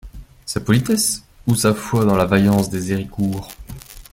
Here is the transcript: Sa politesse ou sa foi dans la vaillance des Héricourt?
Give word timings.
Sa 0.47 0.59
politesse 0.59 1.21
ou 1.45 1.53
sa 1.53 1.75
foi 1.75 2.05
dans 2.05 2.15
la 2.17 2.25
vaillance 2.25 2.71
des 2.71 2.91
Héricourt? 2.91 3.49